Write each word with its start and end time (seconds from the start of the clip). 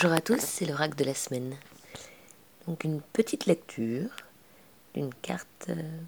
Bonjour 0.00 0.12
à 0.12 0.20
tous, 0.20 0.38
c'est 0.38 0.64
le 0.64 0.74
rack 0.74 0.94
de 0.94 1.02
la 1.02 1.12
semaine. 1.12 1.56
Donc 2.68 2.84
une 2.84 3.00
petite 3.00 3.46
lecture 3.46 4.10
d'une 4.94 5.12
carte 5.12 5.66
euh, 5.70 5.98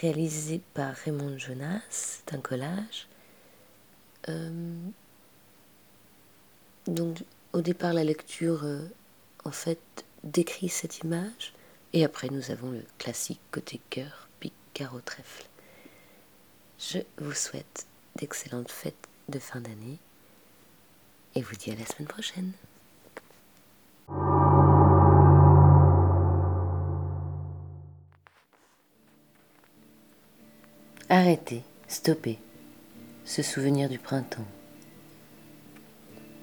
réalisée 0.00 0.60
par 0.72 0.94
Raymond 0.94 1.36
Jonas, 1.36 1.82
c'est 1.90 2.32
un 2.32 2.38
collage. 2.38 3.08
Euh, 4.28 4.72
donc 6.86 7.24
au 7.52 7.60
départ 7.60 7.92
la 7.92 8.04
lecture 8.04 8.62
euh, 8.62 8.86
en 9.44 9.50
fait 9.50 9.80
décrit 10.22 10.68
cette 10.68 11.00
image 11.00 11.54
et 11.94 12.04
après 12.04 12.28
nous 12.28 12.52
avons 12.52 12.70
le 12.70 12.84
classique 12.98 13.40
côté 13.50 13.80
cœur, 13.90 14.28
pique, 14.38 14.54
carreau, 14.74 15.00
trèfle. 15.00 15.48
Je 16.78 16.98
vous 17.16 17.34
souhaite 17.34 17.88
d'excellentes 18.14 18.70
fêtes 18.70 19.08
de 19.28 19.40
fin 19.40 19.60
d'année 19.60 19.98
et 21.34 21.42
vous 21.42 21.56
dis 21.56 21.72
à 21.72 21.74
la 21.74 21.84
semaine 21.84 22.06
prochaine. 22.06 22.52
Arrêtez, 31.10 31.62
stoppez, 31.86 32.38
se 33.24 33.40
souvenir 33.40 33.88
du 33.88 33.98
printemps. 33.98 34.44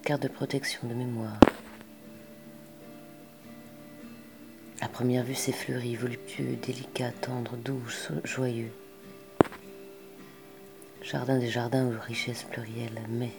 Carte 0.02 0.24
de 0.24 0.28
protection 0.28 0.88
de 0.88 0.96
mémoire. 0.96 1.40
À 4.82 4.88
première 4.88 5.24
vue, 5.24 5.36
c'est 5.36 5.52
fleuri, 5.52 5.96
voluptueux, 5.96 6.56
délicat, 6.66 7.12
tendre, 7.12 7.58
doux, 7.58 7.84
joyeux. 8.24 8.72
Jardin 11.04 11.38
des 11.38 11.50
jardins 11.50 11.86
aux 11.86 12.02
richesses 12.02 12.46
plurielles, 12.46 13.04
mais, 13.08 13.34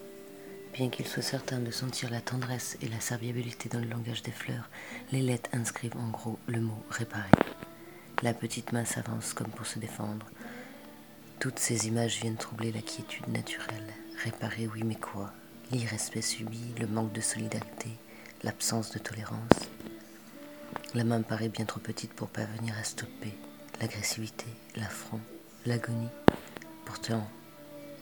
bien 0.74 0.90
qu'il 0.90 1.08
soit 1.08 1.22
certain 1.22 1.58
de 1.58 1.72
sentir 1.72 2.08
la 2.08 2.20
tendresse 2.20 2.78
et 2.82 2.88
la 2.88 3.00
serviabilité 3.00 3.68
dans 3.68 3.80
le 3.80 3.88
langage 3.88 4.22
des 4.22 4.30
fleurs, 4.30 4.70
les 5.10 5.22
lettres 5.22 5.50
inscrivent 5.52 5.96
en 5.96 6.08
gros 6.08 6.38
le 6.46 6.60
mot 6.60 6.84
réparer. 6.88 7.32
La 8.22 8.32
petite 8.32 8.70
main 8.70 8.84
s'avance 8.84 9.32
comme 9.32 9.50
pour 9.50 9.66
se 9.66 9.80
défendre. 9.80 10.26
Toutes 11.38 11.58
ces 11.58 11.86
images 11.86 12.18
viennent 12.20 12.36
troubler 12.36 12.72
la 12.72 12.80
quiétude 12.80 13.28
naturelle. 13.28 13.92
Réparer, 14.24 14.68
oui, 14.68 14.82
mais 14.84 14.94
quoi? 14.94 15.32
L'irrespect 15.70 16.22
subi, 16.22 16.74
le 16.80 16.86
manque 16.86 17.12
de 17.12 17.20
solidarité, 17.20 17.90
l'absence 18.42 18.90
de 18.92 18.98
tolérance. 18.98 19.68
La 20.94 21.04
main 21.04 21.20
paraît 21.20 21.50
bien 21.50 21.66
trop 21.66 21.80
petite 21.80 22.14
pour 22.14 22.28
parvenir 22.28 22.74
à 22.78 22.84
stopper 22.84 23.34
l'agressivité, 23.80 24.46
l'affront, 24.76 25.20
l'agonie. 25.66 26.08
Pourtant, 26.86 27.28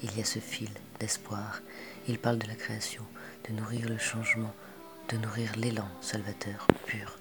il 0.02 0.16
y 0.16 0.20
a 0.20 0.24
ce 0.24 0.38
fil 0.38 0.70
d'espoir. 1.00 1.60
Il 2.06 2.18
parle 2.18 2.38
de 2.38 2.46
la 2.46 2.54
création, 2.54 3.02
de 3.48 3.54
nourrir 3.54 3.88
le 3.88 3.98
changement, 3.98 4.54
de 5.08 5.16
nourrir 5.16 5.50
l'élan 5.56 5.88
salvateur 6.00 6.68
pur. 6.86 7.18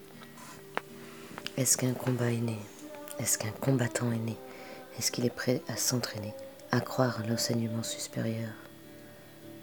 Est-ce 1.58 1.78
qu'un 1.78 1.94
combat 1.94 2.32
est 2.32 2.38
né? 2.38 2.60
Est-ce 3.20 3.38
qu'un 3.38 3.52
combattant 3.52 4.12
est 4.12 4.18
né? 4.18 4.38
Est-ce 4.98 5.12
qu'il 5.12 5.26
est 5.26 5.30
prêt 5.30 5.62
à 5.68 5.76
s'entraîner, 5.76 6.34
à 6.72 6.80
croire 6.80 7.20
à 7.20 7.28
l'enseignement 7.28 7.84
supérieur 7.84 8.50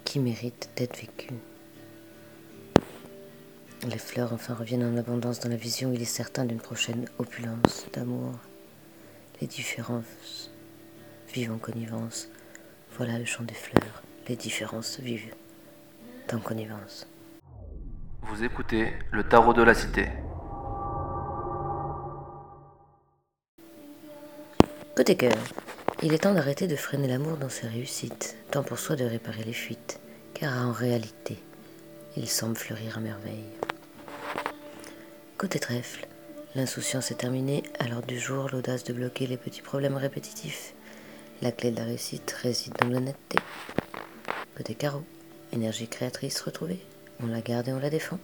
qui 0.03 0.19
mérite 0.19 0.69
d'être 0.75 0.99
vécu? 0.99 1.33
Les 3.87 3.97
fleurs 3.97 4.33
enfin 4.33 4.53
reviennent 4.53 4.83
en 4.83 4.97
abondance 4.97 5.39
dans 5.39 5.49
la 5.49 5.55
vision, 5.55 5.91
il 5.91 6.01
est 6.01 6.05
certain 6.05 6.45
d'une 6.45 6.59
prochaine 6.59 7.07
opulence 7.17 7.87
d'amour. 7.93 8.33
Les 9.41 9.47
différences 9.47 10.51
vivent 11.33 11.51
en 11.51 11.57
connivence. 11.57 12.29
Voilà 12.97 13.17
le 13.17 13.25
chant 13.25 13.43
des 13.43 13.55
fleurs. 13.55 14.03
Les 14.27 14.35
différences 14.35 14.99
vivent 14.99 15.33
en 16.31 16.39
connivence. 16.39 17.07
Vous 18.21 18.43
écoutez 18.43 18.93
le 19.11 19.23
tarot 19.23 19.53
de 19.53 19.63
la 19.63 19.73
cité. 19.73 20.09
Côté 25.01 25.15
cœur, 25.15 25.43
il 26.03 26.13
est 26.13 26.19
temps 26.19 26.35
d'arrêter 26.35 26.67
de 26.67 26.75
freiner 26.75 27.07
l'amour 27.07 27.35
dans 27.37 27.49
ses 27.49 27.65
réussites, 27.65 28.37
tant 28.51 28.61
pour 28.61 28.77
soi 28.77 28.95
de 28.95 29.03
réparer 29.03 29.43
les 29.43 29.51
fuites, 29.51 29.99
car 30.35 30.53
en 30.63 30.71
réalité, 30.71 31.39
il 32.15 32.29
semble 32.29 32.55
fleurir 32.55 32.99
à 32.99 33.01
merveille. 33.01 33.49
Côté 35.39 35.57
trèfle, 35.57 36.05
l'insouciance 36.53 37.09
est 37.09 37.15
terminée, 37.15 37.63
à 37.79 37.87
l'ordre 37.87 38.05
du 38.05 38.19
jour, 38.19 38.49
l'audace 38.51 38.83
de 38.83 38.93
bloquer 38.93 39.25
les 39.25 39.37
petits 39.37 39.63
problèmes 39.63 39.97
répétitifs. 39.97 40.75
La 41.41 41.51
clé 41.51 41.71
de 41.71 41.77
la 41.77 41.85
réussite 41.85 42.35
réside 42.39 42.75
dans 42.79 42.87
l'honnêteté. 42.87 43.39
Côté 44.55 44.75
carreau, 44.75 45.01
énergie 45.51 45.87
créatrice 45.87 46.39
retrouvée, 46.41 46.85
on 47.23 47.25
la 47.25 47.41
garde 47.41 47.69
et 47.69 47.73
on 47.73 47.79
la 47.79 47.89
défend. 47.89 48.19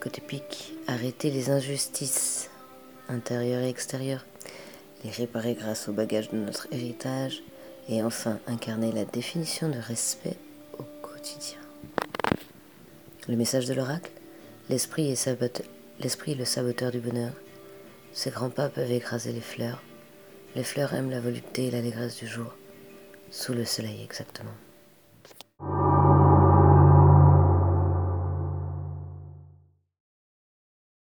Côté 0.00 0.22
pique, 0.22 0.72
arrêter 0.86 1.30
les 1.30 1.50
injustices 1.50 2.48
intérieures 3.10 3.62
et 3.62 3.68
extérieures 3.68 4.24
réparer 5.10 5.54
grâce 5.54 5.88
au 5.88 5.92
bagage 5.92 6.30
de 6.30 6.36
notre 6.36 6.68
héritage 6.72 7.42
et 7.88 8.02
enfin 8.02 8.38
incarner 8.46 8.92
la 8.92 9.04
définition 9.04 9.68
de 9.68 9.78
respect 9.78 10.36
au 10.78 10.84
quotidien. 11.02 11.58
Le 13.28 13.36
message 13.36 13.66
de 13.66 13.74
l'oracle 13.74 14.10
L'esprit 14.68 15.12
est, 15.12 15.28
est 15.28 16.34
le 16.34 16.44
saboteur 16.44 16.90
du 16.90 16.98
bonheur. 16.98 17.32
Ses 18.12 18.30
grands 18.30 18.50
pas 18.50 18.68
peuvent 18.68 18.90
écraser 18.90 19.32
les 19.32 19.40
fleurs. 19.40 19.80
Les 20.56 20.64
fleurs 20.64 20.92
aiment 20.94 21.10
la 21.10 21.20
volupté 21.20 21.66
et 21.66 21.70
l'allégresse 21.70 22.16
du 22.16 22.26
jour, 22.26 22.52
sous 23.30 23.52
le 23.52 23.64
soleil 23.64 24.02
exactement. 24.02 24.54